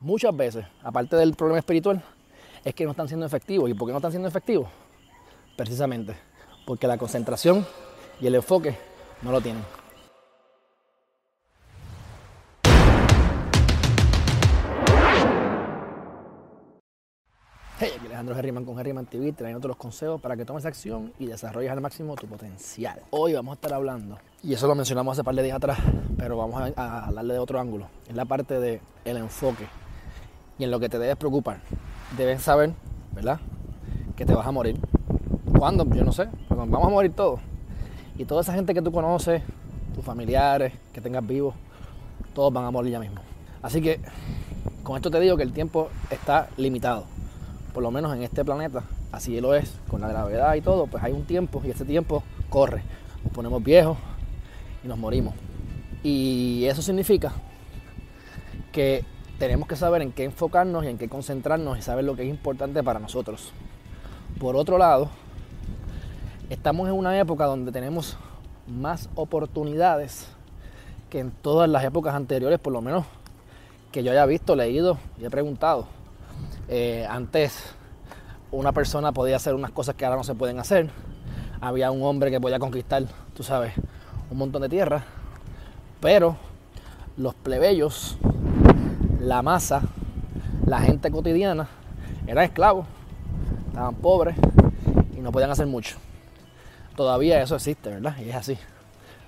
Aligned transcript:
muchas 0.00 0.36
veces, 0.36 0.64
aparte 0.82 1.16
del 1.16 1.34
problema 1.34 1.58
espiritual, 1.58 2.02
es 2.64 2.74
que 2.74 2.84
no 2.84 2.92
están 2.92 3.08
siendo 3.08 3.26
efectivos. 3.26 3.70
¿Y 3.70 3.74
por 3.74 3.88
qué 3.88 3.92
no 3.92 3.98
están 3.98 4.12
siendo 4.12 4.28
efectivos? 4.28 4.68
Precisamente 5.56 6.14
porque 6.66 6.86
la 6.86 6.98
concentración 6.98 7.66
y 8.20 8.26
el 8.26 8.34
enfoque 8.34 8.76
no 9.22 9.32
lo 9.32 9.40
tienen. 9.40 9.62
Hey, 17.80 17.92
aquí 17.96 18.06
Alejandro 18.06 18.36
Herriman 18.36 18.64
con 18.64 18.78
Herriman 18.78 19.06
TV, 19.06 19.32
trayendo 19.32 19.68
los 19.68 19.76
consejos 19.76 20.20
para 20.20 20.36
que 20.36 20.44
tomes 20.44 20.66
acción 20.66 21.12
y 21.18 21.26
desarrolles 21.26 21.70
al 21.70 21.80
máximo 21.80 22.16
tu 22.16 22.26
potencial. 22.26 23.00
Hoy 23.10 23.34
vamos 23.34 23.52
a 23.52 23.54
estar 23.54 23.72
hablando, 23.72 24.18
y 24.42 24.52
eso 24.52 24.66
lo 24.66 24.74
mencionamos 24.74 25.12
hace 25.12 25.22
par 25.22 25.36
de 25.36 25.44
días 25.44 25.56
atrás, 25.56 25.78
pero 26.18 26.36
vamos 26.36 26.72
a, 26.76 27.06
hablarle 27.06 27.34
de 27.34 27.38
otro 27.38 27.60
ángulo, 27.60 27.86
en 28.08 28.16
la 28.16 28.24
parte 28.24 28.58
del 28.58 28.80
el 29.04 29.16
enfoque 29.18 29.68
y 30.58 30.64
en 30.64 30.70
lo 30.70 30.80
que 30.80 30.88
te 30.88 30.98
debes 30.98 31.16
preocupar. 31.16 31.60
Debes 32.16 32.42
saber, 32.42 32.72
¿verdad? 33.14 33.40
Que 34.16 34.24
te 34.24 34.34
vas 34.34 34.46
a 34.46 34.52
morir. 34.52 34.78
¿Cuándo? 35.58 35.84
Yo 35.94 36.04
no 36.04 36.12
sé, 36.12 36.28
vamos 36.48 36.84
a 36.84 36.88
morir 36.90 37.12
todos. 37.12 37.40
Y 38.16 38.24
toda 38.24 38.42
esa 38.42 38.52
gente 38.52 38.74
que 38.74 38.82
tú 38.82 38.92
conoces, 38.92 39.42
tus 39.94 40.04
familiares, 40.04 40.72
que 40.92 41.00
tengas 41.00 41.26
vivos, 41.26 41.54
todos 42.34 42.52
van 42.52 42.64
a 42.64 42.70
morir 42.70 42.92
ya 42.92 43.00
mismo. 43.00 43.20
Así 43.62 43.80
que 43.80 44.00
con 44.82 44.96
esto 44.96 45.10
te 45.10 45.20
digo 45.20 45.36
que 45.36 45.42
el 45.42 45.52
tiempo 45.52 45.88
está 46.10 46.48
limitado 46.56 47.04
por 47.78 47.84
lo 47.84 47.92
menos 47.92 48.12
en 48.12 48.24
este 48.24 48.44
planeta, 48.44 48.82
así 49.12 49.40
lo 49.40 49.54
es, 49.54 49.72
con 49.88 50.00
la 50.00 50.08
gravedad 50.08 50.52
y 50.56 50.60
todo, 50.60 50.88
pues 50.88 51.00
hay 51.04 51.12
un 51.12 51.24
tiempo 51.24 51.62
y 51.64 51.70
ese 51.70 51.84
tiempo 51.84 52.24
corre. 52.50 52.82
Nos 53.22 53.32
ponemos 53.32 53.62
viejos 53.62 53.96
y 54.84 54.88
nos 54.88 54.98
morimos. 54.98 55.32
Y 56.02 56.64
eso 56.64 56.82
significa 56.82 57.32
que 58.72 59.04
tenemos 59.38 59.68
que 59.68 59.76
saber 59.76 60.02
en 60.02 60.12
qué 60.12 60.24
enfocarnos 60.24 60.84
y 60.84 60.88
en 60.88 60.98
qué 60.98 61.08
concentrarnos 61.08 61.78
y 61.78 61.82
saber 61.82 62.04
lo 62.04 62.16
que 62.16 62.22
es 62.22 62.28
importante 62.28 62.82
para 62.82 62.98
nosotros. 62.98 63.52
Por 64.40 64.56
otro 64.56 64.78
lado, 64.78 65.10
estamos 66.50 66.88
en 66.88 66.94
una 66.94 67.18
época 67.18 67.44
donde 67.44 67.72
tenemos 67.72 68.16
más 68.66 69.08
oportunidades 69.14 70.28
que 71.08 71.20
en 71.20 71.30
todas 71.30 71.68
las 71.68 71.84
épocas 71.84 72.14
anteriores, 72.14 72.58
por 72.58 72.72
lo 72.72 72.80
menos 72.80 73.06
que 73.92 74.02
yo 74.02 74.10
haya 74.10 74.26
visto, 74.26 74.56
leído 74.56 74.98
y 75.18 75.24
he 75.24 75.30
preguntado. 75.30 75.86
Eh, 76.68 77.06
antes 77.08 77.74
una 78.50 78.72
persona 78.72 79.12
podía 79.12 79.36
hacer 79.36 79.54
unas 79.54 79.70
cosas 79.70 79.94
que 79.94 80.04
ahora 80.04 80.16
no 80.16 80.24
se 80.24 80.34
pueden 80.34 80.58
hacer. 80.58 80.90
Había 81.60 81.90
un 81.90 82.02
hombre 82.02 82.30
que 82.30 82.40
podía 82.40 82.58
conquistar, 82.58 83.04
tú 83.34 83.42
sabes, 83.42 83.72
un 84.30 84.38
montón 84.38 84.62
de 84.62 84.68
tierra. 84.68 85.04
Pero 86.00 86.36
los 87.16 87.34
plebeyos, 87.34 88.16
la 89.18 89.42
masa, 89.42 89.82
la 90.66 90.80
gente 90.80 91.10
cotidiana, 91.10 91.68
eran 92.26 92.44
esclavos, 92.44 92.86
estaban 93.68 93.94
pobres 93.96 94.36
y 95.16 95.20
no 95.20 95.32
podían 95.32 95.50
hacer 95.50 95.66
mucho. 95.66 95.96
Todavía 96.96 97.42
eso 97.42 97.56
existe, 97.56 97.90
¿verdad? 97.90 98.16
Y 98.18 98.28
es 98.28 98.36
así. 98.36 98.58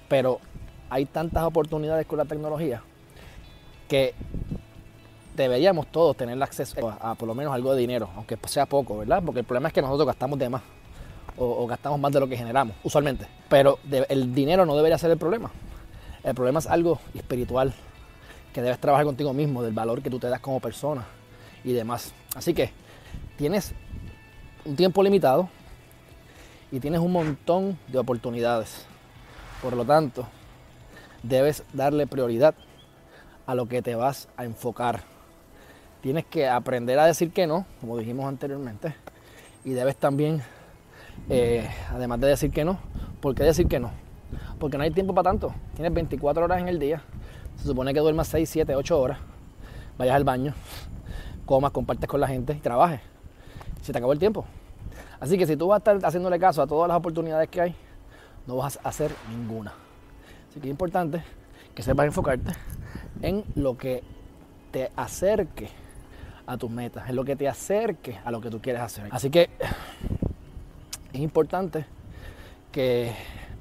Pero 0.09 0.41
hay 0.89 1.07
tantas 1.07 1.45
oportunidades 1.45 2.07
con 2.07 2.19
la 2.19 2.25
tecnología 2.25 2.83
que 3.89 4.15
deberíamos 5.37 5.87
todos 5.87 6.17
tener 6.17 6.41
acceso 6.43 6.95
a, 7.01 7.15
por 7.15 7.29
lo 7.29 7.35
menos 7.35 7.55
algo 7.55 7.73
de 7.75 7.81
dinero, 7.81 8.11
aunque 8.17 8.37
sea 8.47 8.67
poco, 8.67 8.99
¿verdad? 8.99 9.23
Porque 9.25 9.41
el 9.41 9.47
problema 9.47 9.69
es 9.69 9.75
que 9.75 9.83
nosotros 9.83 10.07
gastamos 10.07 10.39
de 10.39 10.49
más 10.49 10.63
o, 11.37 11.67
gastamos 11.67 11.99
más 11.99 12.13
de 12.13 12.21
lo 12.21 12.29
que 12.29 12.37
generamos, 12.37 12.77
usualmente. 12.83 13.27
Pero 13.49 13.79
el 14.09 14.35
dinero 14.35 14.67
no 14.67 14.77
debería 14.77 14.99
ser 14.99 15.11
el 15.11 15.19
problema. 15.19 15.51
El 16.23 16.35
problema 16.35 16.59
es 16.59 16.67
algo 16.67 17.01
espiritual, 17.15 17.73
que 18.53 18.63
debes 18.63 18.79
trabajar 18.79 19.07
contigo 19.07 19.33
mismo, 19.33 19.63
del 19.63 19.73
valor 19.73 20.03
que 20.03 20.11
tú 20.11 20.19
te 20.19 20.29
das 20.29 20.41
como 20.41 20.61
persona 20.61 21.07
y 21.65 21.73
demás. 21.73 22.13
Así 22.35 22.55
que 22.55 22.73
tienes 23.37 23.73
un 24.65 24.77
tiempo 24.77 25.03
limitado 25.03 25.49
y 26.71 26.81
tienes 26.81 27.01
un 27.01 27.13
montón 27.13 27.79
de 27.89 27.99
oportunidades. 27.99 28.87
Por 29.63 29.75
lo 29.77 29.85
tanto, 29.85 30.27
debes 31.23 31.65
darle 31.73 32.07
prioridad 32.07 32.55
a 33.47 33.55
lo 33.55 33.67
que 33.67 33.83
te 33.83 33.95
vas 33.95 34.29
a 34.37 34.45
enfocar 34.45 35.03
tienes 36.01 36.25
que 36.25 36.49
aprender 36.49 36.99
a 36.99 37.07
decir 37.07 37.31
que 37.31 37.47
no, 37.47 37.67
como 37.81 37.99
dijimos 37.99 38.27
anteriormente, 38.27 38.95
y 39.65 39.71
debes 39.71 39.97
también, 39.97 40.43
eh, 41.29 41.69
además 41.91 42.21
de 42.21 42.29
decir 42.29 42.51
que 42.51 42.65
no, 42.65 42.79
¿por 43.21 43.35
qué 43.35 43.45
decir 43.45 43.69
que 43.69 43.79
no? 43.79 43.91
Porque 44.59 44.79
no 44.79 44.85
hay 44.85 44.91
tiempo 44.91 45.15
para 45.15 45.31
tanto. 45.31 45.55
Tienes 45.75 45.93
24 45.93 46.45
horas 46.45 46.61
en 46.61 46.69
el 46.69 46.79
día, 46.79 47.03
se 47.61 47.69
supone 47.69 47.93
que 47.93 48.01
duermas 48.01 48.29
6, 48.29 48.49
7, 48.49 48.75
8 48.75 49.01
horas, 49.01 49.19
vayas 49.99 50.17
al 50.17 50.25
baño, 50.25 50.55
comas, 51.45 51.73
compartes 51.73 52.09
con 52.09 52.21
la 52.21 52.27
gente 52.27 52.55
y 52.55 52.61
trabajes. 52.61 53.01
Se 53.83 53.93
te 53.93 53.99
acabó 53.99 54.13
el 54.13 54.19
tiempo. 54.19 54.47
Así 55.21 55.37
que 55.37 55.47
si 55.47 55.57
tú 55.57 55.69
vas 55.69 55.77
a 55.77 55.79
estar 55.79 56.09
haciéndole 56.09 56.39
caso 56.39 56.63
a 56.63 56.67
todas 56.67 56.89
las 56.89 56.97
oportunidades 56.97 57.49
que 57.51 57.61
hay, 57.61 57.75
no 58.47 58.57
vas 58.57 58.79
a 58.83 58.89
hacer 58.89 59.11
ninguna. 59.29 59.75
Así 60.49 60.59
que 60.59 60.69
es 60.69 60.71
importante 60.71 61.23
que 61.75 61.83
sepas 61.83 62.07
enfocarte 62.07 62.53
en 63.21 63.45
lo 63.55 63.77
que 63.77 64.03
te 64.71 64.91
acerque 64.97 65.69
a 66.47 66.57
tus 66.57 66.71
metas, 66.71 67.09
es 67.09 67.15
lo 67.15 67.25
que 67.25 67.37
te 67.37 67.47
acerque 67.47 68.19
a 68.25 68.31
lo 68.31 68.41
que 68.41 68.51
tú 68.51 68.61
quieres 68.61 68.81
hacer. 68.81 69.09
Así 69.11 69.29
que 69.29 69.51
es 71.13 71.21
importante 71.21 71.85
que 72.73 73.13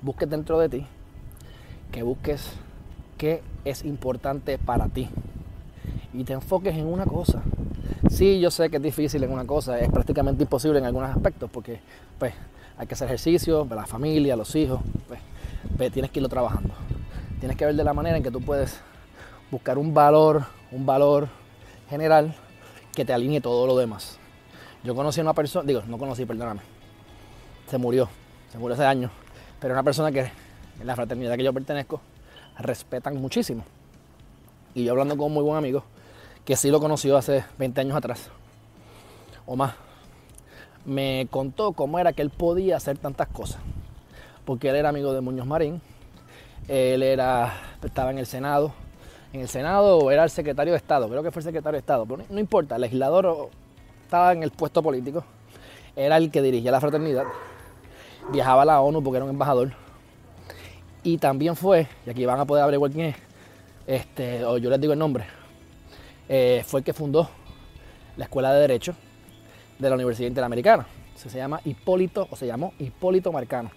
busques 0.01 0.29
dentro 0.29 0.57
de 0.57 0.69
ti, 0.69 0.85
que 1.91 2.01
busques 2.01 2.53
qué 3.17 3.41
es 3.65 3.83
importante 3.85 4.57
para 4.57 4.87
ti 4.87 5.09
y 6.13 6.23
te 6.23 6.33
enfoques 6.33 6.75
en 6.75 6.85
una 6.85 7.05
cosa. 7.05 7.41
Sí, 8.09 8.39
yo 8.39 8.51
sé 8.51 8.69
que 8.69 8.77
es 8.77 8.83
difícil 8.83 9.23
en 9.23 9.31
una 9.31 9.45
cosa, 9.45 9.79
es 9.79 9.89
prácticamente 9.89 10.43
imposible 10.43 10.79
en 10.79 10.85
algunos 10.85 11.09
aspectos 11.09 11.49
porque 11.51 11.79
pues 12.17 12.33
hay 12.77 12.87
que 12.87 12.93
hacer 12.93 13.07
ejercicio, 13.07 13.67
la 13.69 13.85
familia, 13.85 14.35
los 14.35 14.55
hijos, 14.55 14.79
pues, 15.07 15.91
tienes 15.91 16.11
que 16.11 16.19
irlo 16.19 16.29
trabajando. 16.29 16.73
Tienes 17.39 17.57
que 17.57 17.65
ver 17.65 17.75
de 17.75 17.83
la 17.83 17.93
manera 17.93 18.17
en 18.17 18.23
que 18.23 18.31
tú 18.31 18.41
puedes 18.41 18.79
buscar 19.51 19.77
un 19.77 19.93
valor, 19.93 20.45
un 20.71 20.85
valor 20.85 21.27
general 21.89 22.33
que 22.93 23.03
te 23.03 23.13
alinee 23.13 23.41
todo 23.41 23.67
lo 23.67 23.77
demás. 23.77 24.17
Yo 24.83 24.95
conocí 24.95 25.19
a 25.19 25.23
una 25.23 25.33
persona, 25.33 25.67
digo, 25.67 25.83
no 25.87 25.97
conocí, 25.97 26.25
perdóname, 26.25 26.61
se 27.67 27.77
murió, 27.77 28.07
se 28.49 28.57
murió 28.57 28.75
hace 28.75 28.85
años, 28.85 29.11
pero 29.59 29.73
una 29.73 29.83
persona 29.83 30.11
que 30.11 30.31
en 30.79 30.87
la 30.87 30.95
fraternidad 30.95 31.35
que 31.35 31.43
yo 31.43 31.53
pertenezco 31.53 31.99
respetan 32.59 33.17
muchísimo. 33.21 33.63
Y 34.75 34.83
yo 34.83 34.91
hablando 34.91 35.17
con 35.17 35.27
un 35.27 35.33
muy 35.33 35.43
buen 35.43 35.57
amigo, 35.57 35.83
que 36.45 36.55
sí 36.55 36.69
lo 36.69 36.79
conoció 36.79 37.17
hace 37.17 37.43
20 37.57 37.81
años 37.81 37.97
atrás, 37.97 38.29
o 39.45 39.55
más, 39.55 39.73
me 40.85 41.27
contó 41.29 41.73
cómo 41.73 41.99
era 41.99 42.13
que 42.13 42.21
él 42.21 42.29
podía 42.29 42.77
hacer 42.77 42.97
tantas 42.97 43.27
cosas. 43.27 43.61
Porque 44.45 44.69
él 44.69 44.75
era 44.75 44.89
amigo 44.89 45.13
de 45.13 45.21
Muñoz 45.21 45.45
Marín, 45.45 45.81
él 46.67 47.03
era, 47.03 47.53
estaba 47.83 48.11
en 48.11 48.19
el 48.19 48.25
Senado, 48.25 48.71
en 49.33 49.41
el 49.41 49.47
Senado 49.47 49.97
o 49.97 50.11
era 50.11 50.23
el 50.23 50.29
secretario 50.29 50.73
de 50.73 50.77
Estado, 50.77 51.07
creo 51.07 51.23
que 51.23 51.31
fue 51.31 51.41
el 51.41 51.45
secretario 51.45 51.75
de 51.75 51.79
Estado, 51.79 52.05
pero 52.05 52.23
no 52.29 52.39
importa, 52.39 52.75
el 52.75 52.81
legislador 52.81 53.49
estaba 54.03 54.33
en 54.33 54.43
el 54.43 54.51
puesto 54.51 54.81
político, 54.81 55.23
era 55.95 56.17
el 56.17 56.31
que 56.31 56.41
dirigía 56.41 56.71
la 56.71 56.81
fraternidad, 56.81 57.25
viajaba 58.31 58.63
a 58.63 58.65
la 58.65 58.81
ONU 58.81 59.03
porque 59.03 59.17
era 59.17 59.25
un 59.25 59.31
embajador, 59.31 59.71
y 61.03 61.17
también 61.17 61.55
fue, 61.55 61.87
y 62.05 62.09
aquí 62.09 62.25
van 62.25 62.39
a 62.39 62.45
poder 62.45 62.63
averiguar 62.63 62.91
quién 62.91 63.07
es, 63.07 63.15
este, 63.87 64.43
o 64.45 64.57
yo 64.57 64.69
les 64.69 64.79
digo 64.79 64.93
el 64.93 64.99
nombre, 64.99 65.25
eh, 66.27 66.63
fue 66.65 66.81
el 66.81 66.83
que 66.83 66.93
fundó 66.93 67.29
la 68.17 68.25
Escuela 68.25 68.53
de 68.53 68.61
Derecho 68.61 68.93
de 69.79 69.89
la 69.89 69.95
Universidad 69.95 70.27
Interamericana. 70.27 70.85
Se, 71.15 71.29
llama 71.29 71.59
Hipólito, 71.65 72.27
o 72.29 72.35
se 72.35 72.45
llamó 72.45 72.73
Hipólito 72.79 73.31
Marcano. 73.31 73.71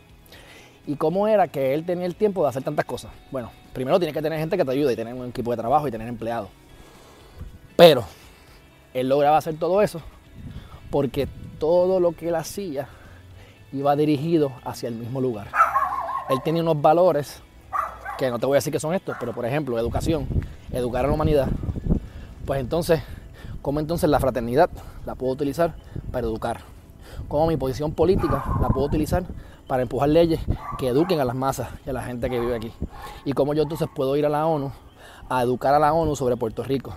¿Y 0.87 0.97
cómo 0.97 1.27
era 1.27 1.49
que 1.49 1.75
él 1.75 1.85
tenía 1.85 2.07
el 2.07 2.15
tiempo 2.15 2.43
de 2.43 2.51
hacer 2.51 2.63
tantas 2.63 2.85
cosas? 2.85 3.11
Bueno, 3.31 3.51
primero 3.73 3.99
tienes 3.99 4.15
que 4.15 4.23
tener 4.23 4.39
gente 4.39 4.57
que 4.57 4.65
te 4.65 4.71
ayude 4.71 4.93
y 4.93 4.97
tener 4.97 5.15
un 5.15 5.29
equipo 5.29 5.51
de 5.51 5.57
trabajo 5.57 5.89
y 5.89 5.91
tener 5.91 6.09
empleados. 6.09 6.51
Pero 7.77 8.05
él 8.95 9.09
lograba 9.09 9.37
hacer 9.39 9.57
todo 9.59 9.81
eso 9.81 10.03
porque 10.91 11.27
todo 11.59 12.01
lo 12.01 12.13
que 12.13 12.29
él 12.29 12.35
hacía 12.35 12.89
iba 13.73 13.97
dirigido 13.97 14.53
hacia 14.65 14.89
el 14.89 14.95
mismo 14.95 15.21
lugar. 15.21 15.49
Él 16.29 16.41
tenía 16.43 16.63
unos 16.63 16.81
valores 16.81 17.43
que 18.19 18.31
no 18.31 18.39
te 18.39 18.47
voy 18.47 18.57
a 18.57 18.59
decir 18.59 18.73
que 18.73 18.81
son 18.81 18.95
estos, 18.95 19.17
pero 19.19 19.33
por 19.33 19.45
ejemplo, 19.45 19.79
educación, 19.79 20.27
educar 20.71 21.05
a 21.05 21.09
la 21.09 21.15
humanidad. 21.15 21.49
Pues 22.47 22.61
entonces, 22.61 23.03
¿cómo 23.61 23.81
entonces 23.81 24.09
la 24.09 24.21
fraternidad 24.21 24.71
la 25.07 25.15
puedo 25.15 25.33
utilizar 25.33 25.75
para 26.11 26.27
educar? 26.27 26.61
¿Cómo 27.29 27.47
mi 27.47 27.57
posición 27.57 27.93
política 27.93 28.45
la 28.61 28.69
puedo 28.69 28.87
utilizar 28.87 29.25
para 29.67 29.83
empujar 29.83 30.11
leyes 30.11 30.41
que 30.77 30.89
eduquen 30.89 31.21
a 31.21 31.25
las 31.25 31.35
masas 31.35 31.69
y 31.87 31.89
a 31.91 31.93
la 31.95 32.03
gente 32.03 32.29
que 32.29 32.39
vive 32.39 32.55
aquí. 32.55 32.73
Y 33.25 33.33
cómo 33.33 33.55
yo 33.55 33.63
entonces 33.63 33.89
puedo 33.95 34.17
ir 34.17 34.27
a 34.27 34.29
la 34.29 34.47
ONU 34.47 34.71
a 35.29 35.43
educar 35.43 35.75
a 35.75 35.79
la 35.79 35.95
ONU 35.95 36.15
sobre 36.17 36.37
Puerto 36.37 36.63
Rico, 36.63 36.95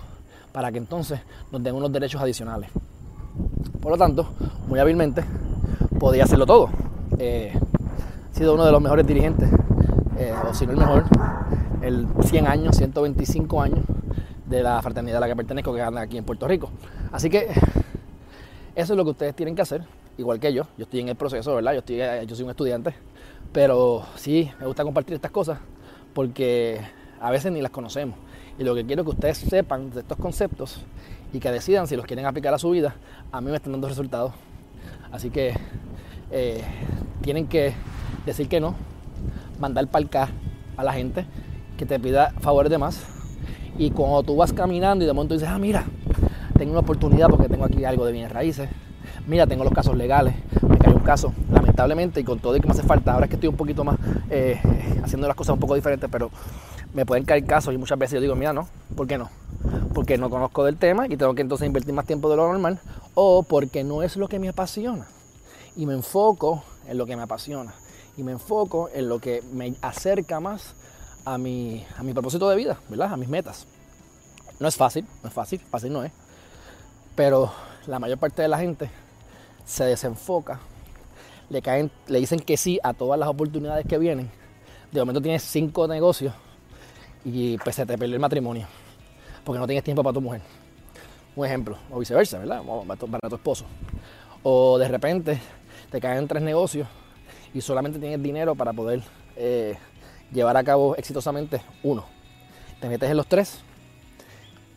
para 0.52 0.70
que 0.70 0.76
entonces 0.76 1.20
nos 1.50 1.62
den 1.62 1.74
unos 1.74 1.90
derechos 1.90 2.20
adicionales. 2.20 2.70
Por 3.80 3.92
lo 3.92 3.96
tanto, 3.96 4.28
muy 4.68 4.78
hábilmente, 4.78 5.24
podía 5.98 6.24
hacerlo 6.24 6.44
todo. 6.44 6.68
Eh, 7.18 7.58
sido 8.36 8.52
uno 8.52 8.66
de 8.66 8.72
los 8.72 8.82
mejores 8.82 9.06
dirigentes, 9.06 9.48
eh, 10.18 10.30
o 10.46 10.52
si 10.52 10.66
no 10.66 10.72
el 10.72 10.78
mejor, 10.78 11.04
el 11.80 12.06
100 12.22 12.46
años, 12.46 12.76
125 12.76 13.62
años 13.62 13.80
de 14.44 14.62
la 14.62 14.82
fraternidad 14.82 15.16
a 15.16 15.20
la 15.20 15.28
que 15.28 15.36
pertenezco, 15.36 15.74
que 15.74 15.80
anda 15.80 16.02
aquí 16.02 16.18
en 16.18 16.24
Puerto 16.24 16.46
Rico. 16.46 16.68
Así 17.12 17.30
que 17.30 17.48
eso 18.74 18.92
es 18.92 18.96
lo 18.96 19.04
que 19.04 19.10
ustedes 19.12 19.34
tienen 19.34 19.54
que 19.54 19.62
hacer, 19.62 19.84
igual 20.18 20.38
que 20.38 20.52
yo. 20.52 20.64
Yo 20.76 20.84
estoy 20.84 21.00
en 21.00 21.08
el 21.08 21.16
proceso, 21.16 21.54
¿verdad? 21.54 21.72
Yo, 21.72 21.78
estoy, 21.78 21.96
yo 22.26 22.36
soy 22.36 22.44
un 22.44 22.50
estudiante, 22.50 22.94
pero 23.52 24.04
sí 24.16 24.50
me 24.60 24.66
gusta 24.66 24.84
compartir 24.84 25.14
estas 25.14 25.30
cosas 25.30 25.58
porque 26.12 26.78
a 27.22 27.30
veces 27.30 27.50
ni 27.52 27.62
las 27.62 27.70
conocemos. 27.70 28.18
Y 28.58 28.64
lo 28.64 28.74
que 28.74 28.84
quiero 28.84 29.02
que 29.02 29.10
ustedes 29.10 29.38
sepan 29.38 29.88
de 29.92 30.00
estos 30.00 30.18
conceptos 30.18 30.84
y 31.32 31.38
que 31.38 31.50
decidan 31.50 31.86
si 31.86 31.96
los 31.96 32.04
quieren 32.04 32.26
aplicar 32.26 32.52
a 32.52 32.58
su 32.58 32.68
vida. 32.68 32.96
A 33.32 33.40
mí 33.40 33.50
me 33.50 33.56
están 33.56 33.72
dando 33.72 33.88
resultados. 33.88 34.34
Así 35.10 35.30
que 35.30 35.54
eh, 36.30 36.62
tienen 37.22 37.46
que 37.46 37.72
decir 38.26 38.48
que 38.48 38.60
no, 38.60 38.74
mandar 39.58 39.86
palcar 39.88 40.28
a 40.76 40.84
la 40.84 40.92
gente 40.92 41.24
que 41.78 41.86
te 41.86 41.98
pida 41.98 42.32
favores 42.40 42.70
de 42.70 42.78
más. 42.78 43.00
Y 43.78 43.90
cuando 43.90 44.22
tú 44.22 44.36
vas 44.36 44.52
caminando 44.52 45.04
y 45.04 45.06
de 45.06 45.12
momento 45.12 45.34
dices, 45.34 45.48
ah, 45.48 45.58
mira, 45.58 45.84
tengo 46.58 46.72
una 46.72 46.80
oportunidad 46.80 47.28
porque 47.28 47.48
tengo 47.48 47.64
aquí 47.64 47.84
algo 47.84 48.04
de 48.04 48.12
bienes 48.12 48.32
raíces. 48.32 48.68
Mira, 49.26 49.46
tengo 49.46 49.64
los 49.64 49.72
casos 49.72 49.96
legales. 49.96 50.34
Me 50.66 50.78
cayó 50.78 50.96
un 50.96 51.02
caso, 51.02 51.32
lamentablemente, 51.50 52.20
y 52.20 52.24
con 52.24 52.38
todo 52.38 52.56
y 52.56 52.60
que 52.60 52.66
me 52.66 52.72
hace 52.72 52.82
falta. 52.82 53.12
Ahora 53.12 53.26
es 53.26 53.30
que 53.30 53.36
estoy 53.36 53.48
un 53.48 53.56
poquito 53.56 53.84
más 53.84 53.96
eh, 54.30 54.60
haciendo 55.02 55.26
las 55.26 55.36
cosas 55.36 55.54
un 55.54 55.60
poco 55.60 55.74
diferentes, 55.74 56.08
pero 56.10 56.30
me 56.94 57.04
pueden 57.04 57.24
caer 57.24 57.44
casos 57.44 57.74
y 57.74 57.78
muchas 57.78 57.98
veces 57.98 58.14
yo 58.14 58.20
digo, 58.20 58.34
mira, 58.34 58.52
no, 58.52 58.68
¿por 58.94 59.06
qué 59.06 59.18
no? 59.18 59.28
Porque 59.92 60.16
no 60.16 60.30
conozco 60.30 60.64
del 60.64 60.76
tema 60.76 61.06
y 61.06 61.16
tengo 61.16 61.34
que 61.34 61.42
entonces 61.42 61.66
invertir 61.66 61.92
más 61.92 62.06
tiempo 62.06 62.30
de 62.30 62.36
lo 62.36 62.48
normal, 62.48 62.80
o 63.14 63.42
porque 63.42 63.84
no 63.84 64.02
es 64.02 64.16
lo 64.16 64.28
que 64.28 64.38
me 64.38 64.48
apasiona. 64.48 65.06
Y 65.76 65.84
me 65.84 65.92
enfoco 65.92 66.64
en 66.88 66.96
lo 66.96 67.04
que 67.04 67.16
me 67.16 67.22
apasiona. 67.22 67.74
Y 68.16 68.22
me 68.22 68.32
enfoco 68.32 68.88
en 68.92 69.08
lo 69.08 69.18
que 69.18 69.42
me 69.52 69.74
acerca 69.82 70.40
más 70.40 70.74
a 71.24 71.38
mi, 71.38 71.84
a 71.98 72.02
mi 72.02 72.12
propósito 72.12 72.48
de 72.48 72.56
vida, 72.56 72.78
¿verdad? 72.88 73.12
A 73.12 73.16
mis 73.16 73.28
metas. 73.28 73.66
No 74.58 74.68
es 74.68 74.76
fácil, 74.76 75.06
no 75.22 75.28
es 75.28 75.34
fácil, 75.34 75.60
fácil 75.60 75.92
no 75.92 76.02
es. 76.02 76.12
Pero 77.14 77.52
la 77.86 77.98
mayor 77.98 78.18
parte 78.18 78.42
de 78.42 78.48
la 78.48 78.58
gente 78.58 78.90
se 79.64 79.84
desenfoca, 79.84 80.60
le, 81.50 81.60
caen, 81.60 81.90
le 82.06 82.20
dicen 82.20 82.40
que 82.40 82.56
sí 82.56 82.78
a 82.82 82.94
todas 82.94 83.18
las 83.18 83.28
oportunidades 83.28 83.86
que 83.86 83.98
vienen. 83.98 84.30
De 84.92 85.00
momento 85.00 85.20
tienes 85.20 85.42
cinco 85.42 85.86
negocios 85.86 86.32
y 87.24 87.58
pues 87.58 87.76
se 87.76 87.84
te 87.84 87.98
perdió 87.98 88.14
el 88.14 88.20
matrimonio 88.20 88.66
porque 89.46 89.60
no 89.60 89.66
tienes 89.66 89.84
tiempo 89.84 90.02
para 90.02 90.12
tu 90.12 90.20
mujer. 90.20 90.42
Un 91.36 91.46
ejemplo, 91.46 91.78
o 91.90 91.98
viceversa, 92.00 92.38
¿verdad? 92.38 92.62
Para 92.86 93.28
tu 93.28 93.36
esposo. 93.36 93.64
O 94.42 94.76
de 94.76 94.88
repente 94.88 95.40
te 95.90 96.00
caen 96.00 96.26
tres 96.26 96.42
negocios 96.42 96.88
y 97.54 97.60
solamente 97.60 97.98
tienes 97.98 98.22
dinero 98.22 98.54
para 98.54 98.72
poder 98.72 99.02
eh, 99.36 99.76
llevar 100.32 100.56
a 100.56 100.64
cabo 100.64 100.96
exitosamente 100.96 101.60
uno. 101.82 102.04
Te 102.80 102.88
metes 102.88 103.10
en 103.10 103.16
los 103.16 103.26
tres 103.26 103.60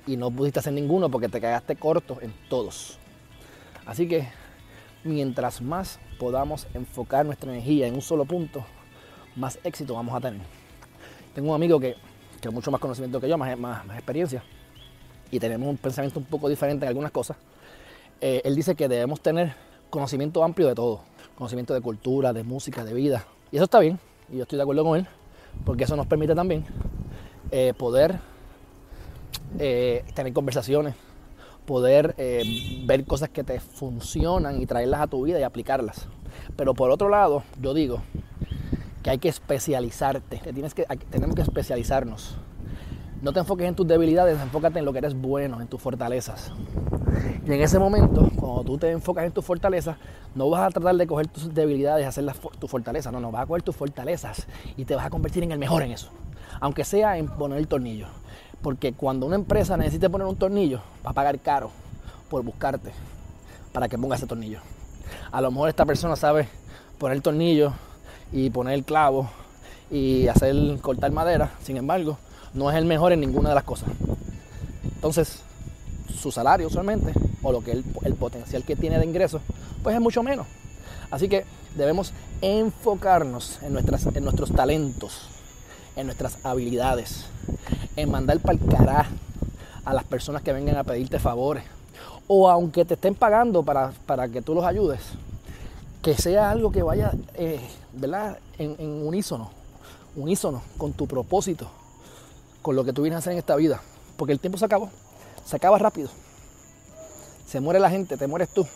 y 0.07 0.17
no 0.17 0.31
pudiste 0.31 0.59
hacer 0.59 0.73
ninguno 0.73 1.09
porque 1.09 1.29
te 1.29 1.41
quedaste 1.41 1.75
corto 1.75 2.19
en 2.21 2.33
todos. 2.49 2.97
Así 3.85 4.07
que 4.07 4.27
mientras 5.03 5.61
más 5.61 5.99
podamos 6.19 6.67
enfocar 6.73 7.25
nuestra 7.25 7.51
energía 7.51 7.87
en 7.87 7.95
un 7.95 8.01
solo 8.01 8.25
punto, 8.25 8.65
más 9.35 9.59
éxito 9.63 9.93
vamos 9.93 10.15
a 10.15 10.21
tener. 10.21 10.41
Tengo 11.33 11.49
un 11.49 11.55
amigo 11.55 11.79
que 11.79 11.95
que 12.39 12.49
mucho 12.49 12.71
más 12.71 12.79
conocimiento 12.79 13.19
que 13.19 13.27
yo, 13.27 13.37
más, 13.37 13.57
más, 13.57 13.85
experiencia, 13.93 14.43
y 15.31 15.39
tenemos 15.39 15.67
un 15.69 15.77
pensamiento 15.77 16.19
un 16.19 16.25
poco 16.25 16.49
diferente 16.49 16.85
en 16.85 16.89
algunas 16.89 17.11
cosas, 17.11 17.37
eh, 18.21 18.41
él 18.43 18.55
dice 18.55 18.75
que 18.75 18.87
debemos 18.87 19.21
tener 19.21 19.53
conocimiento 19.89 20.43
amplio 20.43 20.67
de 20.67 20.75
todo, 20.75 21.01
conocimiento 21.39 21.73
de 21.73 21.81
cultura, 21.81 22.33
de 22.33 22.43
música, 22.43 22.85
de 22.85 22.93
vida. 22.93 23.25
Y 23.51 23.55
eso 23.55 23.63
está 23.63 23.79
bien, 23.79 23.99
y 24.31 24.37
yo 24.37 24.43
estoy 24.43 24.57
de 24.57 24.63
acuerdo 24.63 24.83
con 24.83 24.99
él, 24.99 25.07
porque 25.65 25.85
eso 25.85 25.95
nos 25.95 26.05
permite 26.05 26.35
también 26.35 26.65
eh, 27.49 27.73
poder 27.75 28.19
eh, 29.57 30.05
tener 30.13 30.33
conversaciones, 30.33 30.93
poder 31.65 32.15
ver 32.85 33.05
cosas 33.05 33.29
que 33.29 33.43
te 33.43 33.59
funcionan 33.59 34.61
y 34.61 34.65
traerlas 34.65 35.01
a 35.01 35.07
tu 35.07 35.23
vida 35.23 35.39
y 35.39 35.43
aplicarlas. 35.43 36.07
Pero 36.55 36.73
por 36.73 36.91
otro 36.91 37.09
lado, 37.09 37.43
yo 37.59 37.73
digo 37.73 38.01
que 39.01 39.09
hay 39.11 39.17
que 39.17 39.29
especializarte, 39.29 40.41
tienes 40.53 40.73
que, 40.73 40.85
tenemos 41.09 41.35
que 41.35 41.41
especializarnos. 41.41 42.35
No 43.21 43.33
te 43.33 43.39
enfoques 43.39 43.67
en 43.67 43.75
tus 43.75 43.87
debilidades, 43.87 44.39
enfócate 44.41 44.79
en 44.79 44.85
lo 44.85 44.91
que 44.91 44.99
eres 44.99 45.13
bueno, 45.13 45.61
en 45.61 45.67
tus 45.67 45.81
fortalezas. 45.81 46.51
Y 47.49 47.53
en 47.53 47.61
ese 47.61 47.79
momento, 47.79 48.29
cuando 48.35 48.63
tú 48.63 48.77
te 48.77 48.91
enfocas 48.91 49.25
en 49.25 49.31
tus 49.31 49.43
fortalezas, 49.43 49.97
no 50.35 50.51
vas 50.51 50.67
a 50.67 50.69
tratar 50.69 50.95
de 50.95 51.07
coger 51.07 51.27
tus 51.27 51.51
debilidades 51.51 52.05
y 52.05 52.07
hacerlas 52.07 52.37
tus 52.59 52.69
fortalezas, 52.69 53.11
no, 53.11 53.19
no, 53.19 53.31
vas 53.31 53.41
a 53.41 53.45
coger 53.47 53.63
tus 53.63 53.75
fortalezas 53.75 54.45
y 54.77 54.85
te 54.85 54.93
vas 54.93 55.07
a 55.07 55.09
convertir 55.09 55.41
en 55.41 55.51
el 55.51 55.57
mejor 55.57 55.81
en 55.81 55.89
eso. 55.89 56.09
Aunque 56.59 56.85
sea 56.85 57.17
en 57.17 57.27
poner 57.27 57.57
el 57.57 57.67
tornillo. 57.67 58.05
Porque 58.61 58.93
cuando 58.93 59.25
una 59.25 59.35
empresa 59.35 59.77
necesite 59.77 60.11
poner 60.11 60.27
un 60.27 60.35
tornillo, 60.35 60.81
va 61.03 61.09
a 61.09 61.13
pagar 61.13 61.39
caro 61.39 61.71
por 62.29 62.43
buscarte 62.43 62.91
para 63.73 63.89
que 63.89 63.97
ponga 63.97 64.15
ese 64.15 64.27
tornillo. 64.27 64.59
A 65.31 65.41
lo 65.41 65.49
mejor 65.49 65.69
esta 65.69 65.87
persona 65.87 66.15
sabe 66.15 66.47
poner 66.99 67.17
el 67.17 67.23
tornillo 67.23 67.73
y 68.31 68.51
poner 68.51 68.75
el 68.75 68.83
clavo 68.83 69.27
y 69.89 70.27
hacer 70.27 70.55
cortar 70.81 71.11
madera, 71.11 71.49
sin 71.63 71.77
embargo, 71.77 72.19
no 72.53 72.69
es 72.69 72.77
el 72.77 72.85
mejor 72.85 73.11
en 73.11 73.21
ninguna 73.21 73.49
de 73.49 73.55
las 73.55 73.63
cosas. 73.63 73.89
Entonces, 74.83 75.41
su 76.13 76.31
salario 76.31 76.67
usualmente, 76.67 77.13
o 77.41 77.51
lo 77.51 77.61
que 77.61 77.71
el, 77.71 77.83
el 78.03 78.15
potencial 78.15 78.63
que 78.63 78.75
tiene 78.75 78.99
de 78.99 79.05
ingresos, 79.05 79.41
pues 79.83 79.95
es 79.95 80.01
mucho 80.01 80.23
menos. 80.23 80.47
Así 81.11 81.27
que 81.27 81.45
debemos 81.75 82.13
enfocarnos 82.41 83.59
en, 83.61 83.73
nuestras, 83.73 84.05
en 84.05 84.23
nuestros 84.23 84.51
talentos, 84.51 85.27
en 85.95 86.05
nuestras 86.05 86.37
habilidades, 86.43 87.25
en 87.95 88.11
mandar 88.11 88.39
para 88.39 88.57
el 88.57 88.65
carajo 88.65 89.13
a 89.85 89.93
las 89.93 90.03
personas 90.03 90.41
que 90.43 90.53
vengan 90.53 90.77
a 90.77 90.83
pedirte 90.83 91.19
favores. 91.19 91.63
O 92.27 92.49
aunque 92.49 92.85
te 92.85 92.93
estén 92.93 93.15
pagando 93.15 93.63
para, 93.63 93.91
para 94.05 94.27
que 94.27 94.41
tú 94.41 94.53
los 94.53 94.63
ayudes, 94.63 95.01
que 96.01 96.15
sea 96.15 96.51
algo 96.51 96.71
que 96.71 96.83
vaya 96.83 97.11
eh, 97.33 97.59
¿verdad? 97.93 98.37
En, 98.57 98.75
en, 98.77 99.05
unísono, 99.05 99.49
unísono 100.15 100.61
con 100.77 100.93
tu 100.93 101.07
propósito, 101.07 101.69
con 102.61 102.75
lo 102.75 102.83
que 102.83 102.93
tú 102.93 103.01
vienes 103.01 103.15
a 103.15 103.19
hacer 103.19 103.33
en 103.33 103.39
esta 103.39 103.55
vida. 103.55 103.81
Porque 104.15 104.33
el 104.33 104.39
tiempo 104.39 104.57
se 104.57 104.65
acabó, 104.65 104.89
se 105.45 105.55
acaba 105.55 105.79
rápido. 105.79 106.09
Se 107.49 107.59
muere 107.59 107.79
la 107.79 107.89
gente, 107.89 108.15
te 108.15 108.27
mueres 108.27 108.49
tú, 108.49 108.67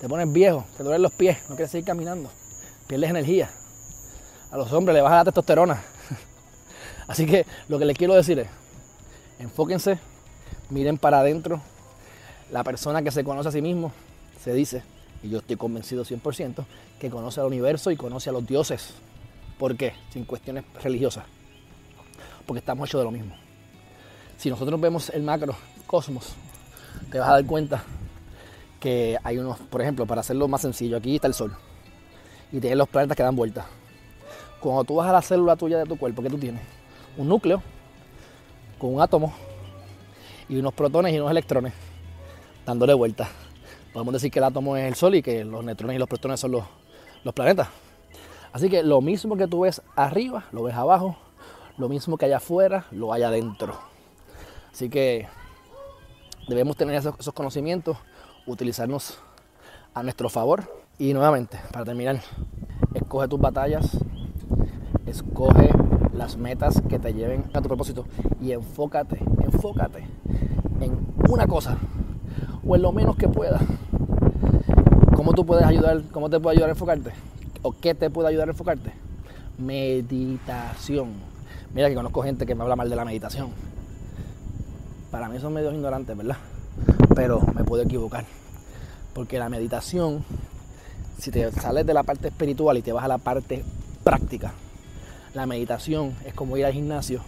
te 0.00 0.08
pones 0.08 0.32
viejo, 0.32 0.64
te 0.76 0.84
duelen 0.84 1.02
los 1.02 1.10
pies, 1.10 1.38
no 1.48 1.56
quieres 1.56 1.72
seguir 1.72 1.86
caminando, 1.86 2.30
pierdes 2.86 3.10
energía. 3.10 3.50
A 4.52 4.56
los 4.56 4.72
hombres 4.72 4.94
le 4.94 5.00
baja 5.00 5.16
la 5.16 5.24
testosterona. 5.24 5.82
Así 7.08 7.26
que 7.26 7.44
lo 7.66 7.80
que 7.80 7.84
les 7.84 7.98
quiero 7.98 8.14
decir 8.14 8.38
es, 8.38 8.46
enfóquense, 9.40 9.98
miren 10.68 10.98
para 10.98 11.18
adentro. 11.18 11.60
La 12.52 12.62
persona 12.62 13.02
que 13.02 13.10
se 13.10 13.24
conoce 13.24 13.48
a 13.48 13.52
sí 13.52 13.60
mismo 13.60 13.90
se 14.40 14.52
dice, 14.54 14.84
y 15.24 15.28
yo 15.28 15.38
estoy 15.38 15.56
convencido 15.56 16.04
100%, 16.04 16.64
que 17.00 17.10
conoce 17.10 17.40
al 17.40 17.46
universo 17.46 17.90
y 17.90 17.96
conoce 17.96 18.30
a 18.30 18.32
los 18.32 18.46
dioses. 18.46 18.94
¿Por 19.58 19.76
qué? 19.76 19.94
Sin 20.12 20.26
cuestiones 20.26 20.62
religiosas. 20.80 21.24
Porque 22.46 22.60
estamos 22.60 22.88
hechos 22.88 23.00
de 23.00 23.04
lo 23.06 23.10
mismo. 23.10 23.34
Si 24.36 24.48
nosotros 24.48 24.80
vemos 24.80 25.10
el 25.10 25.24
macro 25.24 25.56
cosmos, 25.88 26.36
te 27.10 27.18
vas 27.18 27.28
a 27.28 27.32
dar 27.32 27.46
cuenta 27.46 27.82
que 28.78 29.18
hay 29.22 29.38
unos, 29.38 29.58
por 29.58 29.82
ejemplo, 29.82 30.06
para 30.06 30.20
hacerlo 30.20 30.48
más 30.48 30.62
sencillo, 30.62 30.96
aquí 30.96 31.14
está 31.14 31.26
el 31.26 31.34
Sol. 31.34 31.54
Y 32.52 32.60
tienes 32.60 32.78
los 32.78 32.88
planetas 32.88 33.16
que 33.16 33.22
dan 33.22 33.36
vueltas. 33.36 33.66
Cuando 34.60 34.84
tú 34.84 34.96
vas 34.96 35.08
a 35.08 35.12
la 35.12 35.22
célula 35.22 35.56
tuya 35.56 35.78
de 35.78 35.84
tu 35.84 35.96
cuerpo, 35.96 36.22
¿qué 36.22 36.30
tú 36.30 36.38
tienes? 36.38 36.62
Un 37.16 37.28
núcleo 37.28 37.62
con 38.78 38.94
un 38.94 39.00
átomo 39.00 39.32
y 40.48 40.56
unos 40.56 40.74
protones 40.74 41.14
y 41.14 41.18
unos 41.18 41.30
electrones 41.30 41.72
dándole 42.66 42.94
vueltas 42.94 43.28
podemos 43.92 44.14
decir 44.14 44.30
que 44.30 44.38
el 44.38 44.44
átomo 44.44 44.76
es 44.76 44.86
el 44.86 44.94
Sol 44.94 45.14
y 45.14 45.22
que 45.22 45.44
los 45.44 45.64
neutrones 45.64 45.96
y 45.96 45.98
los 45.98 46.08
protones 46.08 46.40
son 46.40 46.52
los, 46.52 46.64
los 47.24 47.34
planetas. 47.34 47.68
Así 48.52 48.68
que 48.68 48.82
lo 48.82 49.00
mismo 49.00 49.36
que 49.36 49.46
tú 49.46 49.60
ves 49.60 49.82
arriba, 49.96 50.44
lo 50.52 50.64
ves 50.64 50.74
abajo, 50.74 51.16
lo 51.78 51.88
mismo 51.88 52.16
que 52.16 52.26
hay 52.26 52.32
afuera, 52.32 52.86
lo 52.90 53.12
hay 53.12 53.22
adentro. 53.22 53.78
Así 54.72 54.88
que 54.88 55.28
debemos 56.50 56.76
tener 56.76 56.96
esos, 56.96 57.32
conocimientos, 57.32 57.96
utilizarnos 58.44 59.18
a 59.94 60.02
nuestro 60.02 60.28
favor. 60.28 60.64
Y 60.98 61.14
nuevamente, 61.14 61.58
para 61.72 61.84
terminar, 61.84 62.20
escoge 62.92 63.28
tus 63.28 63.40
batallas, 63.40 63.96
escoge 65.06 65.70
las 66.12 66.36
metas 66.36 66.82
que 66.88 66.98
te 66.98 67.14
lleven 67.14 67.44
a 67.54 67.62
tu 67.62 67.68
propósito 67.68 68.04
y 68.42 68.52
enfócate, 68.52 69.18
enfócate 69.44 70.04
en 70.80 70.98
una 71.28 71.46
cosa 71.46 71.78
o 72.66 72.74
en 72.76 72.82
lo 72.82 72.92
menos 72.92 73.16
que 73.16 73.28
pueda. 73.28 73.60
¿Cómo 75.14 75.32
tú 75.32 75.46
puedes 75.46 75.64
ayudar? 75.64 76.02
¿Cómo 76.10 76.28
te 76.28 76.40
puede 76.40 76.56
ayudar 76.56 76.70
a 76.70 76.72
enfocarte? 76.72 77.12
¿O 77.62 77.72
qué 77.72 77.94
te 77.94 78.10
puede 78.10 78.28
ayudar 78.28 78.48
a 78.48 78.52
enfocarte? 78.52 78.92
Meditación. 79.56 81.12
Mira 81.72 81.88
que 81.88 81.94
conozco 81.94 82.22
gente 82.22 82.44
que 82.44 82.56
me 82.56 82.62
habla 82.62 82.74
mal 82.74 82.90
de 82.90 82.96
la 82.96 83.04
meditación. 83.04 83.69
Para 85.10 85.28
mí 85.28 85.40
son 85.40 85.52
medios 85.52 85.74
ignorantes, 85.74 86.16
¿verdad? 86.16 86.36
Pero 87.14 87.40
me 87.54 87.64
puedo 87.64 87.82
equivocar. 87.82 88.24
Porque 89.12 89.38
la 89.38 89.48
meditación, 89.48 90.24
si 91.18 91.32
te 91.32 91.50
sales 91.52 91.84
de 91.84 91.94
la 91.94 92.04
parte 92.04 92.28
espiritual 92.28 92.78
y 92.78 92.82
te 92.82 92.92
vas 92.92 93.04
a 93.04 93.08
la 93.08 93.18
parte 93.18 93.64
práctica, 94.04 94.52
la 95.34 95.46
meditación 95.46 96.14
es 96.24 96.34
como 96.34 96.56
ir 96.56 96.64
al 96.64 96.72
gimnasio, 96.72 97.22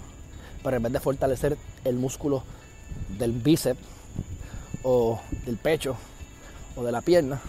pero 0.63 0.77
en 0.77 0.83
vez 0.85 0.93
de 0.93 1.01
fortalecer 1.01 1.59
el 1.85 1.97
músculo 1.97 2.45
del 3.19 3.33
bíceps 3.33 3.81
o 4.85 5.21
del 5.45 5.57
pecho 5.57 5.97
o 6.77 6.85
de 6.85 6.93
la 6.93 7.01
pierna, 7.01 7.41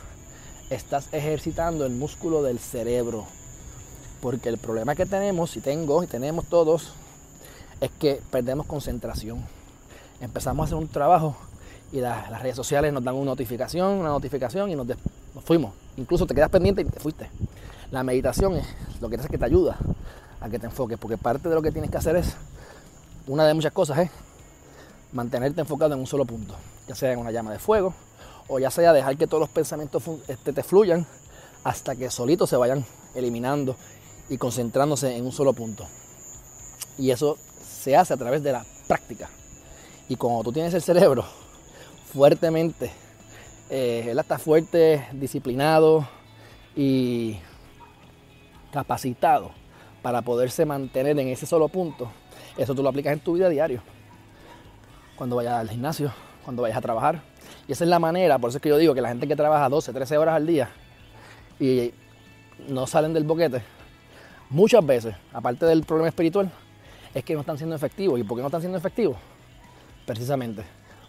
estás 0.72 1.10
ejercitando 1.12 1.86
el 1.86 1.94
músculo 1.94 2.42
del 2.42 2.58
cerebro. 2.58 3.26
Porque 4.20 4.50
el 4.50 4.58
problema 4.58 4.96
que 4.96 5.06
tenemos, 5.06 5.56
y 5.58 5.62
tengo 5.62 6.02
y 6.04 6.08
tenemos 6.08 6.46
todos, 6.46 6.94
es 7.82 7.92
que 7.92 8.20
perdemos 8.32 8.66
concentración. 8.66 9.44
Empezamos 10.24 10.64
a 10.64 10.66
hacer 10.68 10.78
un 10.78 10.88
trabajo 10.88 11.36
y 11.92 12.00
las 12.00 12.42
redes 12.42 12.56
sociales 12.56 12.94
nos 12.94 13.04
dan 13.04 13.14
una 13.14 13.32
notificación, 13.32 14.00
una 14.00 14.08
notificación 14.08 14.72
y 14.72 14.76
nos, 14.76 14.88
fuimos. 15.44 15.74
Incluso 15.98 16.26
te 16.26 16.34
quedas 16.34 16.50
pendiente 16.50 16.82
y 16.82 16.86
te 16.86 16.98
fuiste. 16.98 17.30
La 17.92 18.04
meditación 18.04 18.56
es 18.56 18.66
lo 19.02 19.10
que 19.10 19.18
hace 19.18 19.28
que 19.28 19.38
te 19.38 19.44
ayuda 19.44 19.78
a 20.40 20.48
que 20.48 20.60
te 20.60 20.66
enfoques, 20.68 20.98
porque 20.98 21.18
parte 21.18 21.50
de 21.50 21.56
lo 21.56 21.62
que 21.62 21.72
tienes 21.72 21.92
que 21.92 21.98
hacer 21.98 22.16
es, 22.16 22.38
una 23.28 23.46
de 23.46 23.54
muchas 23.54 23.74
cosas 23.74 24.00
es 24.00 24.12
mantenerte 25.12 25.60
enfocado 25.60 25.94
en 25.94 26.00
un 26.00 26.08
solo 26.08 26.24
punto, 26.24 26.56
ya 26.88 26.96
sea 26.96 27.12
en 27.12 27.20
una 27.20 27.32
llama 27.32 27.52
de 27.52 27.60
fuego, 27.60 27.94
o 28.48 28.60
ya 28.60 28.72
sea 28.72 28.94
dejar 28.94 29.18
que 29.18 29.28
todos 29.28 29.42
los 29.42 29.50
pensamientos 29.50 30.04
este, 30.30 30.54
te 30.54 30.64
fluyan 30.64 31.06
hasta 31.66 31.98
que 31.98 32.10
solitos 32.10 32.50
se 32.50 32.56
vayan 32.56 32.86
eliminando 33.14 33.76
y 34.30 34.38
concentrándose 34.38 35.18
en 35.18 35.26
un 35.26 35.34
solo 35.34 35.52
punto. 35.52 35.86
Y 36.98 37.12
eso 37.12 37.38
se 37.62 37.98
hace 37.98 38.14
a 38.14 38.18
través 38.18 38.42
de 38.42 38.54
la 38.54 38.66
práctica. 38.88 39.30
Y 40.10 40.16
cuando 40.16 40.44
tú 40.44 40.52
tienes 40.52 40.74
el 40.74 40.82
cerebro 40.82 41.26
fuertemente, 42.14 42.92
eh, 43.70 44.08
él 44.10 44.20
está 44.20 44.38
fuerte, 44.38 45.08
disciplinado 45.14 46.08
y 46.76 47.38
capacitado 48.72 49.52
para 50.02 50.22
poderse 50.22 50.66
mantener 50.66 51.18
en 51.18 51.30
ese 51.30 51.46
solo 51.46 51.70
punto, 51.70 52.12
eso 52.58 52.76
tú 52.76 52.84
lo 52.84 52.90
aplicas 52.90 53.14
en 53.14 53.20
tu 53.20 53.34
vida 53.34 53.50
diario. 53.50 53.82
Cuando 55.16 55.38
vayas 55.38 55.54
al 55.54 55.70
gimnasio, 55.70 56.12
cuando 56.44 56.64
vayas 56.64 56.78
a 56.78 56.82
trabajar, 56.82 57.22
y 57.68 57.72
esa 57.72 57.84
es 57.84 57.90
la 57.90 58.00
manera, 58.00 58.38
por 58.38 58.50
eso 58.50 58.58
es 58.58 58.62
que 58.62 58.70
yo 58.70 58.78
digo 58.78 58.94
que 58.94 59.02
la 59.02 59.10
gente 59.10 59.28
que 59.28 59.36
trabaja 59.36 59.70
12, 59.70 59.94
13 59.94 60.18
horas 60.18 60.36
al 60.36 60.46
día 60.46 60.70
y 61.60 61.94
no 62.68 62.86
salen 62.88 63.14
del 63.14 63.24
boquete, 63.24 63.62
muchas 64.50 64.86
veces, 64.86 65.16
aparte 65.32 65.66
del 65.66 65.84
problema 65.84 66.10
espiritual, 66.10 66.52
es 67.14 67.24
que 67.24 67.34
no 67.34 67.42
están 67.42 67.58
siendo 67.58 67.76
efectivos. 67.76 68.20
¿Y 68.20 68.24
por 68.24 68.38
qué 68.38 68.42
no 68.42 68.48
están 68.48 68.62
siendo 68.62 68.78
efectivos? 68.78 69.18
Precisamente 70.06 70.64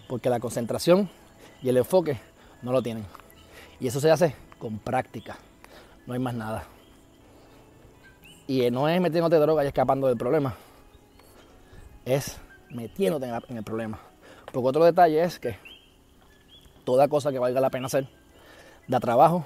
porque 0.08 0.30
la 0.30 0.40
concentración 0.40 1.08
y 1.62 1.68
el 1.68 1.76
enfoque 1.76 2.18
no 2.62 2.72
lo 2.72 2.82
tienen. 2.82 3.06
Y 3.80 3.86
eso 3.86 4.00
se 4.00 4.10
hace 4.10 4.34
con 4.58 4.78
práctica, 4.78 5.36
no 6.06 6.14
hay 6.14 6.20
más 6.20 6.34
nada. 6.34 6.64
Y 8.46 8.70
no 8.70 8.88
es 8.88 9.00
metiéndote 9.00 9.36
droga 9.36 9.64
y 9.64 9.68
escapando 9.68 10.06
del 10.06 10.16
problema, 10.16 10.54
es 12.04 12.38
metiéndote 12.70 13.26
en 13.48 13.56
el 13.56 13.64
problema. 13.64 13.98
Porque 14.52 14.68
otro 14.68 14.84
detalle 14.84 15.22
es 15.22 15.38
que 15.38 15.56
toda 16.84 17.08
cosa 17.08 17.32
que 17.32 17.38
valga 17.38 17.60
la 17.60 17.70
pena 17.70 17.86
hacer 17.86 18.08
da 18.86 19.00
trabajo 19.00 19.44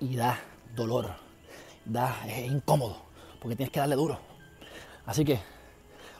y 0.00 0.16
da 0.16 0.38
dolor, 0.74 1.10
da, 1.84 2.16
es 2.26 2.50
incómodo, 2.50 2.96
porque 3.40 3.56
tienes 3.56 3.72
que 3.72 3.80
darle 3.80 3.94
duro. 3.94 4.18
Así 5.06 5.24
que 5.24 5.38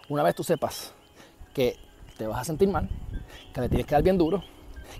una 0.08 0.22
vez 0.22 0.34
tú 0.34 0.44
sepas 0.44 0.92
que 1.52 1.76
te 2.16 2.26
vas 2.26 2.40
a 2.40 2.44
sentir 2.44 2.68
mal, 2.68 2.88
que 3.52 3.60
le 3.60 3.68
tienes 3.68 3.86
que 3.86 3.94
dar 3.94 4.02
bien 4.02 4.18
duro, 4.18 4.42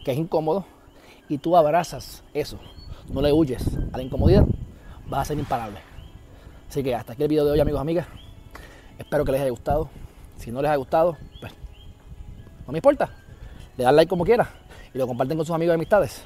que 0.04 0.12
es 0.12 0.18
incómodo, 0.18 0.64
y 1.28 1.38
tú 1.38 1.56
abrazas 1.56 2.23
eso, 2.35 2.58
no 3.12 3.20
le 3.20 3.32
huyes 3.32 3.64
a 3.92 3.96
la 3.96 4.02
incomodidad, 4.02 4.46
vas 5.08 5.23
a 5.23 5.25
ser 5.26 5.38
imparable. 5.38 5.78
Así 6.68 6.82
que 6.82 6.94
hasta 6.94 7.12
aquí 7.12 7.23
el 7.23 7.28
video 7.28 7.44
de 7.44 7.52
hoy, 7.52 7.61
amigos, 7.61 7.80
amigas. 7.80 8.06
Espero 8.99 9.25
que 9.25 9.32
les 9.32 9.40
haya 9.40 9.50
gustado. 9.50 9.88
Si 10.37 10.50
no 10.50 10.61
les 10.62 10.70
ha 10.70 10.76
gustado, 10.76 11.16
pues 11.40 11.52
no 12.66 12.73
me 12.73 12.78
importa. 12.78 13.11
Le 13.76 13.85
dan 13.85 13.96
like 13.96 14.08
como 14.08 14.25
quiera 14.25 14.49
y 14.92 14.99
lo 14.99 15.06
comparten 15.06 15.37
con 15.37 15.46
sus 15.46 15.54
amigos 15.54 15.73
y 15.73 15.75
amistades. 15.75 16.23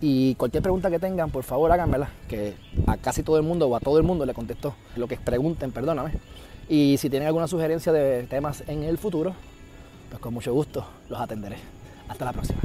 Y 0.00 0.34
cualquier 0.36 0.62
pregunta 0.62 0.90
que 0.90 0.98
tengan, 0.98 1.30
por 1.30 1.42
favor 1.42 1.72
háganmela, 1.72 2.10
que 2.28 2.54
a 2.86 2.96
casi 2.96 3.22
todo 3.22 3.36
el 3.36 3.42
mundo 3.42 3.66
o 3.66 3.74
a 3.74 3.80
todo 3.80 3.98
el 3.98 4.04
mundo 4.04 4.24
le 4.24 4.32
contesto 4.32 4.74
lo 4.96 5.08
que 5.08 5.16
pregunten, 5.16 5.72
perdóname. 5.72 6.12
Y 6.68 6.96
si 6.98 7.10
tienen 7.10 7.26
alguna 7.26 7.48
sugerencia 7.48 7.92
de 7.92 8.24
temas 8.24 8.62
en 8.68 8.84
el 8.84 8.96
futuro, 8.96 9.34
pues 10.08 10.20
con 10.20 10.34
mucho 10.34 10.52
gusto 10.52 10.86
los 11.08 11.20
atenderé. 11.20 11.58
Hasta 12.08 12.24
la 12.24 12.32
próxima. 12.32 12.60